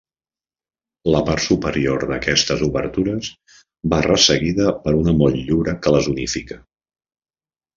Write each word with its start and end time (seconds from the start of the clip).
La 1.15 1.19
part 1.27 1.43
superior 1.47 2.05
d'aquestes 2.11 2.63
obertures 2.69 3.29
va 3.93 4.01
resseguida 4.09 4.73
per 4.87 4.95
una 5.03 5.15
motllura 5.21 5.77
que 5.85 5.95
les 5.99 6.11
unifica. 6.17 6.59